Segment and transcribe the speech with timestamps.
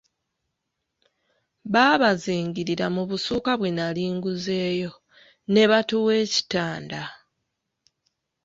[1.73, 4.91] Baabazingirira mu busuuka bwe nali nguzeeyo,
[5.53, 7.01] ne batuwa ekitanda.